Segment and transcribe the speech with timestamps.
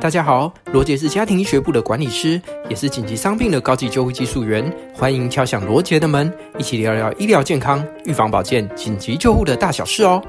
[0.00, 4.74] 大家好，罗杰是家庭医学部的管理师，也是紧急伤病的高级救护技术员。
[4.94, 10.22] 欢迎敲响罗杰的门，一起聊聊医疗健康、预防保健、紧急救护的大小事哦。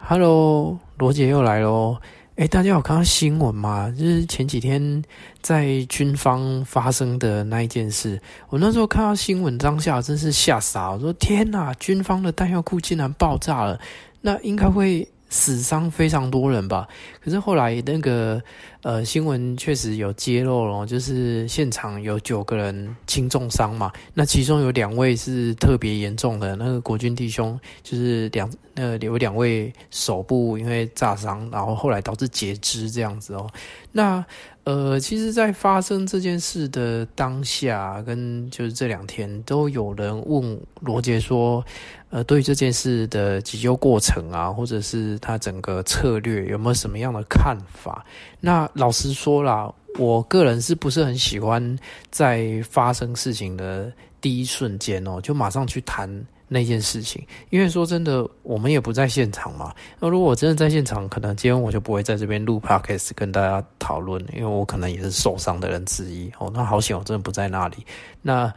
[0.00, 1.96] Hello，罗杰又来喽。
[2.34, 3.88] 哎，大家有看到新闻吗？
[3.96, 5.02] 就是前几天
[5.40, 8.20] 在军方发生的那一件事。
[8.48, 10.90] 我那时候看到新闻当下，真是吓傻。
[10.90, 13.78] 我说：“天哪，军方的弹药库竟然爆炸了！
[14.20, 16.88] 那应该会……”死伤非常多人吧，
[17.22, 18.42] 可是后来那个
[18.82, 33.46] 呃新闻确实有揭露了，就是现场有九个人轻重伤嘛，那其中有两位是特别严重的，那个国军弟兄就是两呃有两位手部因为炸伤，然后后来导致截肢这样子哦，
[33.92, 34.24] 那。
[34.64, 41.64] 呃，其实，在发生这件事的当下，跟就是这两天，都有人问罗杰说，
[42.10, 48.04] 呃，对于这件事的急救过程啊，或者是他整个策略，有没有什么样的看法？
[48.40, 51.78] 那老实说啦，我个人是不是很喜欢
[52.10, 56.08] 在发生事情的第一瞬间哦，就马上去谈。
[56.50, 59.70] 那件事情，因为说真的，我们也不在现场嘛。
[60.00, 66.32] 那如果我真的在现场，可能今天我就不会在这边录 podcast 跟大家讨论，因为我可能也是受伤的人之一。
[66.38, 67.76] 哦，那好险，我真的不在那里。
[68.22, 68.50] 那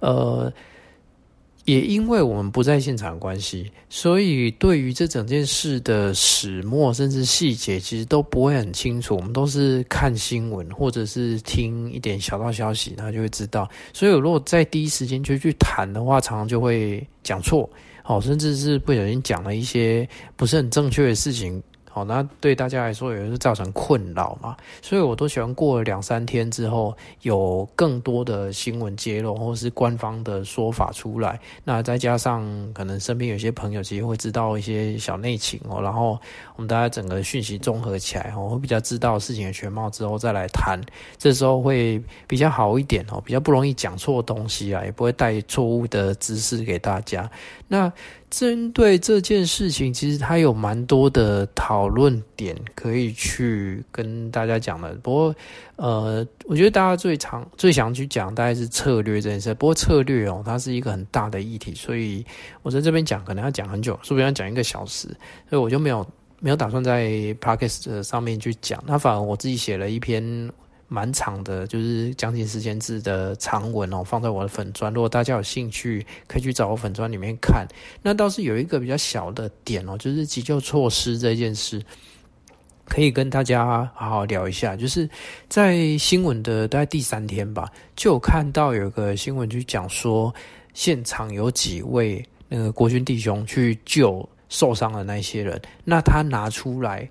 [0.00, 0.52] 呃。
[1.68, 9.14] 也因为我们不在现场关系，所以对于这整件事的始末甚至细节，其实都不会很清楚。
[9.14, 13.68] 我们都是看新闻或者是听一点小道消息，然后就会知道。
[13.92, 17.68] 所以，如果在第一时间就去谈的话，常常就会讲错，
[18.06, 21.62] 哦，甚至是不小心讲了一些不是很正确的事情。
[21.98, 36.16] 好，那对大家来说也是造成困扰嘛，所以我都喜欢过了两三天之后，有更多的新闻揭露或是官方的说法出来，那再加上可能身边有些朋友其实会知道一些小内情哦，然后
[36.54, 40.80] 我们大家整个讯息综合起来哦，会比较知道事情的全貌之后再来谈，
[41.16, 47.28] 这时候会比较好一点哦，比较不容易讲错东西啊，也不会带错误的知识给大家。
[47.66, 47.92] 那
[48.30, 54.92] 针对这件事情，其实它有蛮多的讨论点可以去跟大家讲的。
[54.96, 55.34] 不过，
[55.76, 59.52] 呃，我觉得大家最常、最想去讲大概是策略这件事。
[59.54, 62.24] 不过，策略哦，它是一个很大的议题，所以
[62.62, 65.08] 我在这边讲可能要讲很久，说不定要讲一个小时，
[65.48, 66.06] 所以我就没有
[66.40, 67.08] 没有打算在
[67.40, 68.82] Podcast 上面去讲。
[68.86, 70.50] 那反而我自己写了一篇。
[70.88, 74.92] 蛮长的，就是将近十千字的长文哦，放在我的粉专。
[74.92, 77.66] 如果大家有兴趣，可以去找我粉专里面看。
[78.02, 81.82] 那倒是有一个比较小的点哦，就是急救措施这件事，
[82.86, 84.74] 可以跟大家好好聊一下。
[84.74, 85.08] 就是
[85.48, 90.34] 在新闻的大概第三天吧，就有看到有个新闻去讲说，
[90.72, 97.06] 现场有几位那个国军弟兄去救受伤的那些人，那他拿出来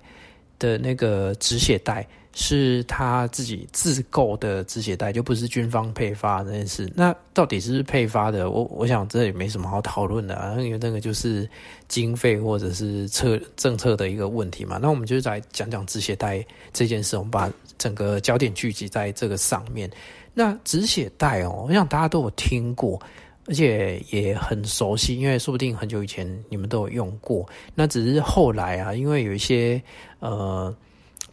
[0.58, 2.06] 的那个止血带。
[2.40, 6.88] 是他自己自购的止血带，就不是军方配发那件事。
[6.94, 8.48] 那到底是不是配发的？
[8.48, 11.50] 我我想这也没什么好讨论的啊，因为那个就是
[11.88, 14.78] 经费或者是策政策的一个问题嘛。
[14.80, 19.90] 那我们就来讲讲止血带这件事，我们把整个焦点聚集在这个上面。
[20.32, 23.02] 那止血带哦，我想大家都有听过，
[23.48, 27.44] 而且也很熟悉，因为说不定很久以前你们都有用过。
[27.74, 29.82] 那只是后来啊，因为有一些
[30.20, 30.72] 呃。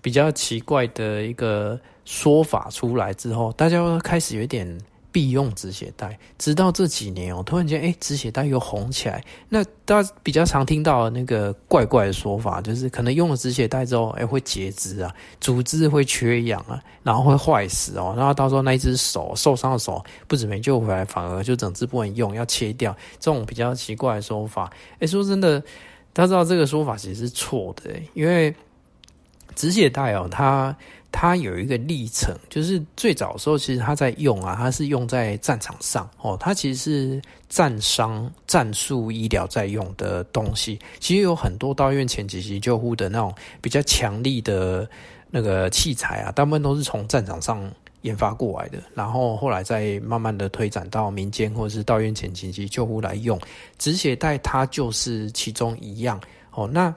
[0.01, 4.79] 比较奇怪的一个说法出来之后，大家开始有点
[5.15, 6.19] 必用止血带。
[6.37, 9.23] 直到这几年哦，突然间哎，止血带又红起来。
[9.47, 22.93] 那大家比较常听到那个怪怪的说法，就是可能用了止血带之后，哎，会截肢啊，组织会缺氧啊，然后会坏死哦，然后到时候那一只手受伤的手不止没救回来，反而就整只不能用，要切掉。
[23.17, 25.61] 这种比较奇怪的说法，哎，说真的，
[26.11, 28.53] 大家知道这个说法其实是错的，因为。
[29.53, 30.75] 止血带哦，它
[31.17, 40.77] 它有一个历程，就是最早的时候，其实它在用啊，它是用在战场上哦，它其实是战伤战术医疗在用的东西。
[40.99, 44.85] 其实有很多到院前紧急救护的那种比较强力的
[45.31, 53.39] 那个器材啊，大部分都是从战场上研发过来的，然后后来再慢慢的推展到民间或者是到院前紧急救护来用。
[53.77, 56.19] 止血带它就是其中一样
[56.51, 56.93] 哦，那。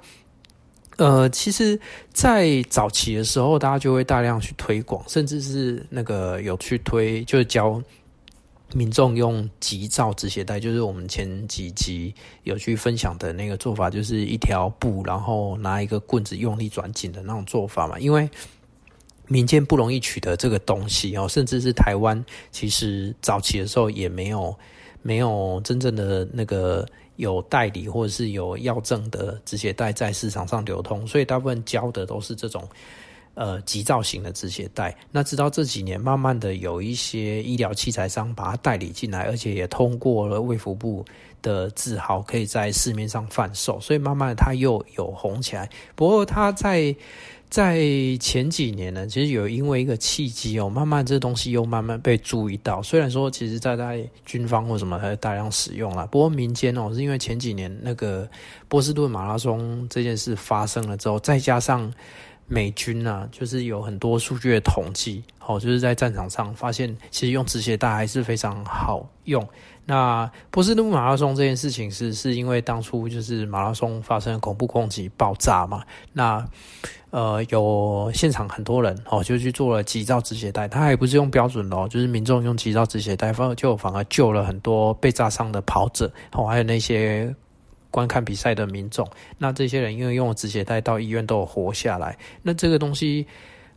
[0.99, 1.79] 呃，其实，
[2.13, 7.81] 在早期的时候，大家就会大量去推广，甚至是那个有去推，就是教
[8.75, 12.13] 民众用急造止血带，就是我们前几集
[12.43, 17.97] 有去分享的那个做法，就是一条布，然后拿一个棍子用力转紧的那种做法嘛。
[18.01, 18.29] 因为
[19.29, 24.53] 民间不容易取得这个东西哦，甚至是台湾，其实早期的时候也没有
[25.01, 26.85] 没有真正的那个。
[27.19, 32.67] 有代理或者是有药证的止血带在市场上流通，所以大部分教的都是这种
[33.35, 34.97] 呃急造型的止血带。
[35.11, 41.05] 那直到这几年，慢慢的有一些医疗器材商把它代理进来，而且也通过了卫福部
[41.43, 45.69] 的字号，可以在市面上贩售，所以慢慢的它又有红起来。
[45.97, 46.95] 不过它在
[47.51, 47.81] 在
[48.21, 52.83] 前几年呢，其实有因为一个契机哦，慢慢这东西又慢慢被注意到。
[52.83, 58.29] 虽然说其实在在军方或什么还大量使用啦，不过民间哦，是因为前几年那个
[58.69, 61.91] 波士顿马拉松这件事发生了之后，再加上
[62.47, 69.47] 美军啊，就是有很多数据的统计，哦，就是在战场上发现，其实用止血带还是非常好用。
[69.91, 75.83] 那波士顿马拉松这件事情是是因为当初就是马拉松发生恐怖攻击爆炸嘛？
[76.13, 76.47] 那
[77.09, 87.35] 呃有现场很多人哦，就去做了急造止血带，他还不是用标准的哦，就是民众用急造止血带，反就反而救了很多被炸伤的跑者哦，还有那些
[87.91, 89.09] 观看比赛的民众。
[89.39, 92.15] 那这些人因为用了止血带到医院都有活下来。
[92.43, 93.27] 那这个东西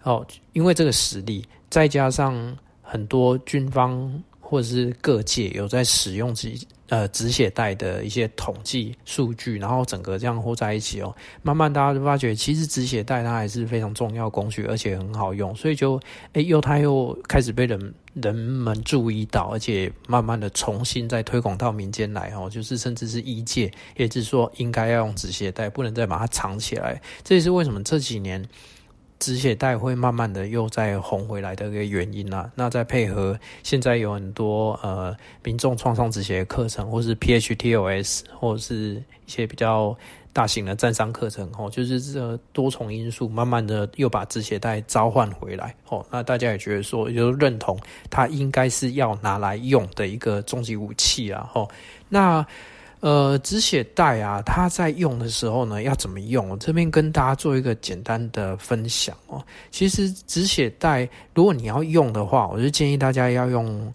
[0.04, 2.36] 哦，因为这个实力，再加上
[2.82, 4.22] 很多军方。
[4.52, 6.54] 或者是各界有在使用止
[6.90, 15.98] 呃止血带的一些统计数据，然后整个这样合在一起哦，慢慢大家就发觉，其实止血带它还是非常重要工具，而且很好用，所以就
[16.34, 27.02] 哎又它又开始被人人们注意到，而且慢慢的重新再推广到民间来哦，就是甚至是医界，也就是说应该要用止血带，不能再把它藏起来。
[27.24, 28.46] 这也是为什么这几年。
[29.22, 38.96] 止血带会慢慢的又再红回来的一个原因啊，那再配合现在有很多呃民众创伤止血的课程，或是 PHTOS，或者是
[39.28, 39.96] 一些比较
[40.34, 46.04] 大型的战伤课程哦，就是这多重因素，慢慢的又把止血带召唤回来哦。
[46.10, 47.78] 那大家也觉得说，就认同
[48.10, 51.48] 它应该是要拿来用的一个终极武器啊。
[51.54, 51.70] 哦，
[52.10, 52.44] 那。
[53.02, 56.50] 呃，止血带啊，它在用的时候呢，要怎么用？
[56.50, 59.44] 我这边跟大家做一个简单的分享哦。
[59.72, 63.92] 其实止血带，如果你要用的话，我就建议大家要用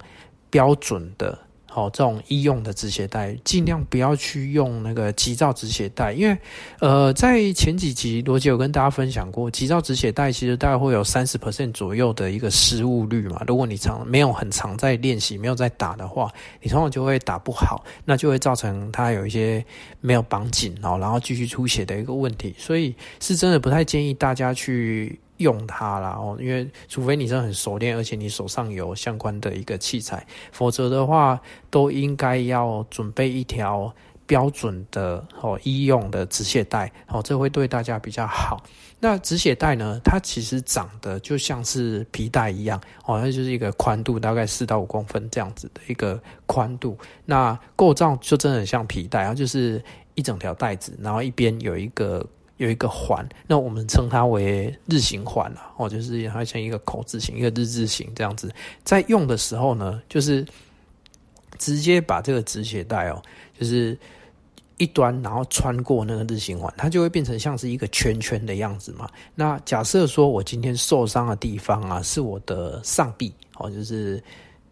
[0.50, 1.38] 标准的。
[1.76, 6.38] 哦，这种医用的止血带，尽量不要去用那个急躁止血带，因为，
[6.80, 13.44] 呃，在前几集罗杰有跟大家分享过，急躁止血带其实大概会有三十 percent 左右的一个失误率嘛。
[13.46, 16.32] 如果你常没有很常在练习，没有在打的话，
[16.62, 19.62] 你通常就会打不好，那就会造成它有一些
[20.00, 22.54] 没有绑紧哦，然后继续出血的一个问题。
[22.56, 25.20] 所以是真的不太建议大家去。
[25.38, 31.40] 用它啦哦，因为除非你真很熟练，而且你手上有相关的一个器材，否则的话
[31.70, 33.94] 都应该要准备一条
[34.26, 38.62] 标准的哦医用的止血带哦，这会对大家比较好。
[38.98, 49.82] 那止血带呢，它其实长得就像是皮带一样哦，它就是一个宽度大概四到五公分这样子的一个宽度，那构造就真的很像皮带，然后就是
[50.14, 52.26] 一整条带子，然后一边有一个。
[52.56, 58.52] 有一个环，那我们称它为日行环啊，哦，就是它像一个口字形，一个日字形这样子。
[58.84, 60.46] 在用的时候呢，就是
[61.58, 63.22] 直接把这个止血带哦，
[63.58, 63.98] 就是
[64.78, 69.08] 一端，然后穿过那个日行环，它就会变成像是一个圈圈的样子嘛。
[69.34, 74.22] 那假设说我今天受伤的地方啊，是我的上臂哦，就是。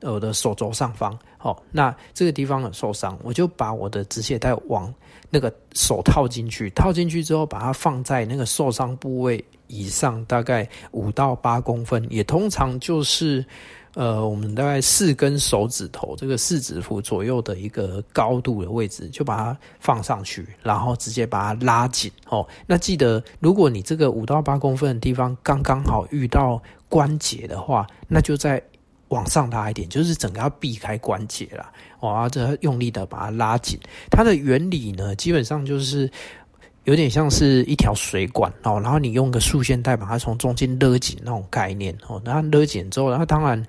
[0.00, 4.92] 我的手肘上方，哦，那这个地方有受伤，我就把我的止血带往
[5.31, 13.45] 那个手套进去，套进去之后，把它放在那个受伤部位以上，大概五到八公分，也通常就是
[13.95, 22.11] 呃，我们大概四根手指头这个四指腹左右的一个高度的位置，就把它放上去，然后直接把它拉紧。
[22.28, 28.62] 哦，那记得，如果你这个五到八公分的地方刚刚好遇到关节的话，那就在。
[29.09, 31.71] 往上拉一点，就是整个要避开关节啦。
[32.04, 33.78] 哇，这用力的把它拉紧。
[34.11, 36.11] 它的原理呢，基本上就是
[36.84, 42.20] 有点像是一条水管哦，然后你用个束线带把它从中间勒紧那种概念哦。
[42.25, 43.64] 然后勒紧之后，然后当然。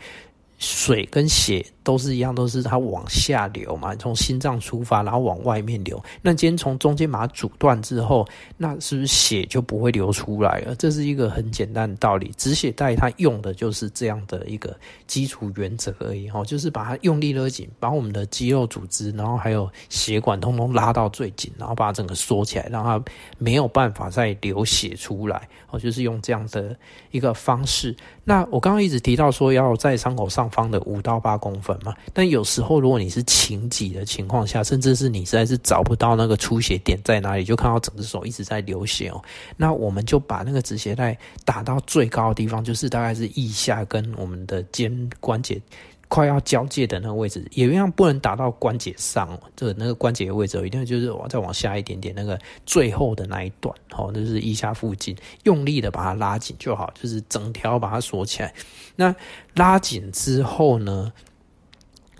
[0.57, 6.03] 水跟血都是一样，都是它往下流嘛，从心脏出发，然后往外面流。
[6.21, 8.27] 那今天从中间把它阻断之后，
[8.57, 10.75] 那是不是血就不会流出来了？
[10.75, 12.33] 这是一个很简单的道理。
[12.35, 14.75] 止血带它用的就是这样的一个
[15.05, 22.99] 基础原则而已，哦，就是把它用力勒紧，把我们的肌肉组织，然后还有血管通通拉到最紧，然后把它整个缩起来，让它
[23.37, 25.47] 没有办法再流血出来。
[25.69, 26.75] 哦，就是用这样的
[27.11, 27.95] 一个方式。
[28.23, 39.21] 那我刚刚一直提到说要在伤口上方的五到八公分嘛，但有时候如果你是情急的情况下，甚至是你实在是找不到那个出血点在哪里，就看到整只手一直在流血哦，
[39.57, 45.61] 那我们就把那个止血带打到最高的地方，就是大概是腋下跟我们的肩关节
[46.07, 58.53] 快要交界的那个位置，也一样不能打到关节上，这那个关节的位置，一定就是往再往下一点点，那个最后的那一段，哦，就是腋下附近，用力的把它拉紧就好，就是整条把它锁起来。
[58.95, 59.13] 那
[59.55, 61.11] 拉紧之后呢，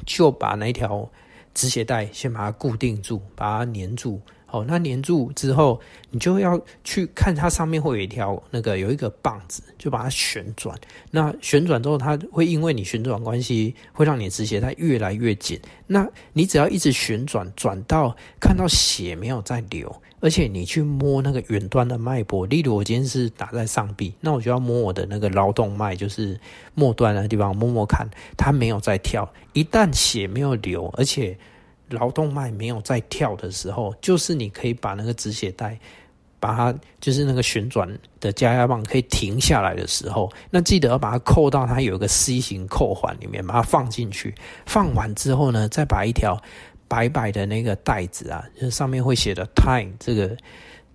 [0.06, 1.10] 就把那条
[1.54, 4.22] 止血带先把它固定住，把它粘住。
[4.50, 10.78] 哦，那粘住之后，你就要去看它上面会有一条那个有一个棒子，就把它旋转。
[11.12, 15.60] 那旋转之后，它会因为你旋转关系，会让你的止血带越来越紧。
[15.88, 26.40] 那你只要一直旋转，转到看到血没有在流，而且你去摸那个远端的脉搏，例如我今天是打在上臂，那我就要摸我的那个橈动脉，就是
[26.74, 29.32] 末端的地方摸摸看，它没有在跳。
[29.54, 31.38] 一旦血没有流，而且
[31.90, 35.78] 劳动脉没有在跳的时候，就是你可以把那个止血带，
[36.40, 37.88] 把它就是那个旋转
[38.20, 44.34] 的加压棒可以停下来的时候，那记得要把它扣到它有一个 C 型扣环里面，把它放进去。
[44.66, 46.42] 放完之后呢，再把一条
[46.88, 50.36] 白白的那个带子啊，就是上面会写的 time 这个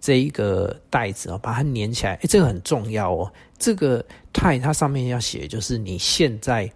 [0.00, 2.14] 这一个带子啊，把它粘起来。
[2.14, 3.32] 诶，这个很重要哦。
[3.58, 6.70] 这个 time 它上面要写就是你现在。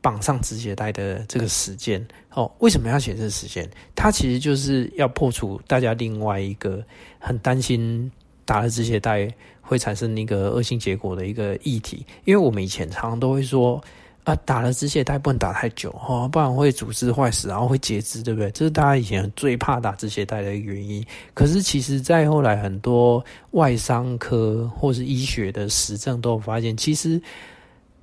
[0.00, 3.68] 绑上止血带的这个时间哦，为什么要写这个时间？
[3.96, 6.82] 它其实就是要破除大家另外一个
[7.18, 8.10] 很担心
[8.44, 9.28] 打了止血带
[9.60, 12.06] 会产生那个恶性结果的一个议题。
[12.24, 13.82] 因为我们以前常常都会说
[14.22, 18.50] 啊，打了止血带不能打太久哦，不然会组织坏死，然后会截肢，对不对？
[18.52, 21.04] 这是大家以前最怕打止血带的一个原因。
[21.34, 27.20] 可是其实，在后来很多外伤科或是医学的实证都有发现，其实。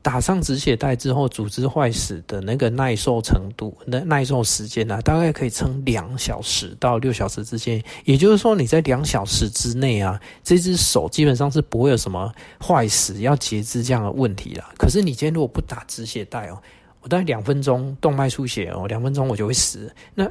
[0.05, 7.83] 打上止血带之后，组织坏死的那个耐受程度、那耐受时间呢、大概可以撑两小时到六小时之间。
[8.03, 12.31] 也就是说，你在两小时之内啊，这只手基本上是不会有什么
[12.63, 14.71] 坏死、要截肢这样的问题啦。
[14.77, 16.61] 可是你今天如果不打止血带哦，
[17.01, 19.91] 我大概两分钟动脉出血哦，两分钟我就会死。
[20.13, 20.29] 那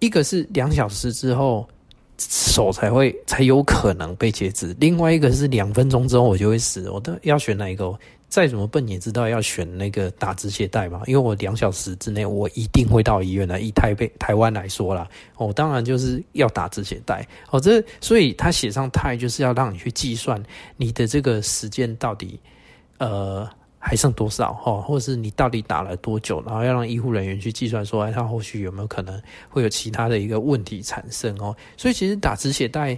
[0.00, 1.68] 一个是两小时之后
[2.28, 6.90] 手才会才有可能被截肢，另外一个是两分钟之后我就会死。
[6.90, 7.98] 我都要选哪一个？
[8.28, 13.60] 再怎么笨也知道要选那个打止血带嘛，因为我两小时之内我一定会到医院的。
[13.60, 17.58] 以台北台湾来说啦，哦，当然就是要打止血带哦。
[17.58, 20.40] 这所以他写上 time 就是要让你去计算
[20.76, 22.38] 你的这个时间到底
[22.98, 23.50] 呃
[23.80, 31.56] 还剩多少哈，或者是你到底打了多久，然后要让医护人员去计算说，哎，他后续有没有可能会有其他的一个问题产生哦。
[31.76, 32.96] 所以其实打止血带，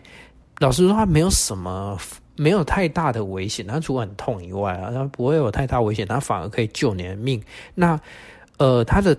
[0.59, 1.99] 老实说，它没有什么。
[2.35, 7.41] 没有太大的危险，它除了很痛以外啊，它不会有太大危险，它反而可以救你的命。
[7.75, 8.01] 那
[8.57, 9.17] 呃，它的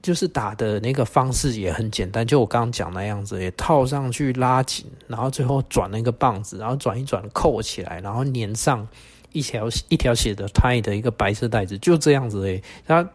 [0.00, 8.88] 就是打的那个方式也很简单，就我刚刚讲那样子，也套上去拉紧，然后最后转那个棒子，然后转一转扣起来，然后粘上
[9.32, 12.62] 一条一条写的，tie 的一个白色袋子，就这样子诶。
[12.86, 13.08] 它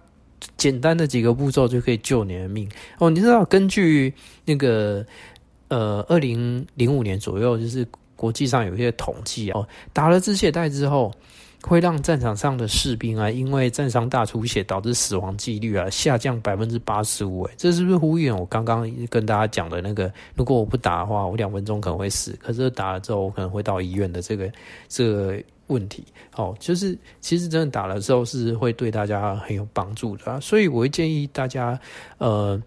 [0.57, 3.09] 简单的几个步骤就可以救你的命哦。
[3.09, 4.13] 你知道，根据
[4.45, 5.05] 那个
[5.67, 7.87] 呃，二零零五年左右，就是。
[8.13, 11.11] 国际上有一些统计哦，打了止血带之后，
[11.63, 17.43] 会让战场上的士兵啊，因为战伤大出血导致死亡几率啊下降百分之八十五。
[17.43, 20.11] 哎，这是不是呼应我刚刚跟大家讲的那个？
[20.35, 24.51] 如果我不打的话，我两分钟可能会死；可是打了之后，我可能会到医院的这个
[24.87, 25.35] 这个
[25.67, 26.03] 问题。
[26.35, 30.41] 哦，就是其实真的打了之后是会对大家很有帮助的。
[30.41, 31.79] 所以我会建议大家，
[32.17, 32.61] 呃，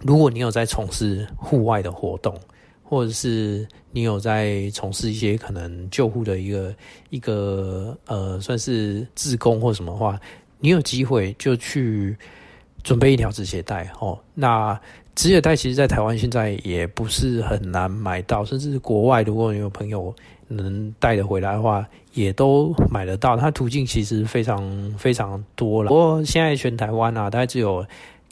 [0.00, 2.34] 如果你有在从事户外的活动，
[2.88, 6.74] 或者是你有在从事一些可能救护的一个
[7.10, 10.18] 一个呃，算是自工或什么话，
[10.60, 12.16] 你有机会就去
[12.84, 14.16] 准备一条止血带哦。
[14.34, 14.80] 那
[15.16, 20.14] 止血带其实，在台湾现在也不是很难买到，甚至国外，如果你有朋友
[20.46, 23.36] 能带得回来的话，也都买得到。
[23.36, 25.88] 它途径其实非常非常多了。
[25.88, 27.84] 不过现在全台湾啊，大概只有。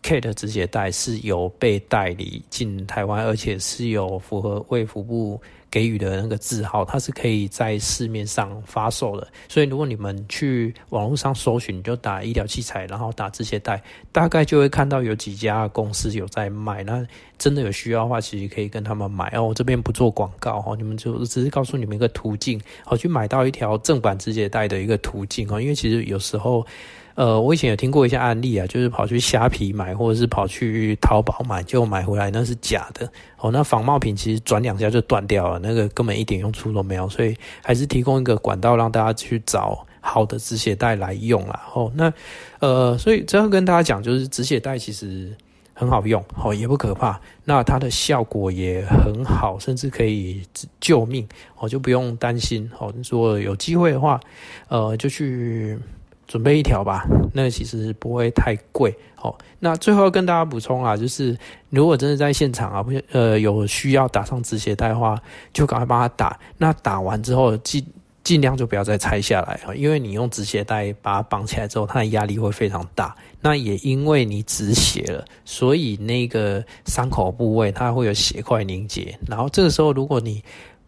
[0.04, 9.26] K 的止血带是有被代理进台湾，而且是有符合卫福部给予的那个字号，它是可以在市面上发售的。
[9.48, 13.82] 所以如果你们去网络上搜寻，你就打医疗器材，然后打止血带，
[14.12, 16.84] 大概就会看到有几家公司有在卖。
[16.84, 17.02] 那
[17.38, 19.44] 真的有需要的话，其实可以跟他们买哦。
[19.44, 25.58] 我这边不做广告哦，你们就只是告诉你们一个途径，好去买到一条正版止血带的一个途径哦。
[25.58, 26.66] 因为其实有时候。
[27.14, 33.52] 呃，我以前有听过一些案例啊，就是跑去虾皮买，或者是跑去淘宝买，就买回来那是假的哦。
[33.52, 41.62] 那仿冒品其实转两下就断掉了，那个根本一点用处都没有，所以还是提供一个管道让大家去找好的止血带来用啦。
[41.72, 42.12] 哦，那
[42.58, 45.32] 呃，所以这样跟大家讲，就是止血带其实
[45.72, 50.42] 很好用，哦，也不可怕，那它的效果也很好，甚至可以
[50.80, 51.24] 救命，
[51.60, 52.68] 哦，就不用担心。
[52.76, 54.18] 哦，如果有机会的话，
[54.66, 55.78] 呃，就去。
[56.26, 59.34] 准备一条吧，那其实不会太贵哦。
[59.58, 61.36] 那最后要跟大家补充啊，就是
[61.70, 65.20] 如果真的在现场啊，不呃有需要打上止血带的话，
[65.52, 66.38] 就赶快帮他打。
[66.58, 67.84] 那打完之后尽
[68.22, 73.14] 尽量就不要再拆下来啊，因为你用止血带把它绑起来之后，它的压力会非常大。
[73.40, 79.14] 那也因为你止血了，所以那个伤口部位它会有血块凝结。
[79.26, 80.42] 然后这个时候如果你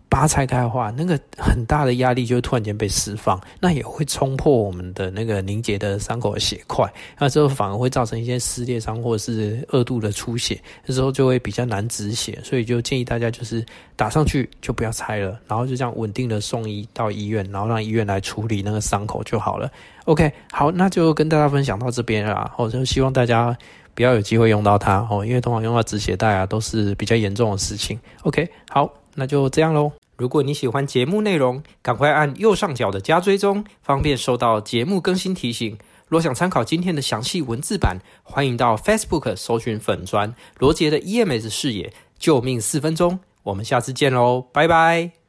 [0.09, 13.65] 把它拆开的话，那个很大的压力就突然间被释放，那也会冲破我们的那个凝结的伤口的血块，那之后反而会造成一些撕裂伤或者是二度的出血，这时候就会比较难止血，所以就建议大家就是
[13.97, 19.71] 打上去就不要拆了，然后就这样稳定的送医到医院，然后让医院来处理那个伤口就好了。
[20.05, 23.57] OK，好，那就跟大家分享到这边了，我就希望大家
[23.93, 27.99] 不要有机会用到它哦，因为通常用到止血带啊都是比较严重的事情。
[28.23, 28.89] OK，好。
[29.17, 29.93] 那就这样喽。
[30.17, 35.77] 如果你喜欢节目内容，赶快按右上角的加追踪，方便收到节目更新提醒。
[36.09, 43.19] 若想参考今天的详细文字版，欢迎到 Facebook 搜寻粉专罗杰的 EMS 视野救命四分钟。
[43.43, 45.25] 我们下次见喽，拜拜。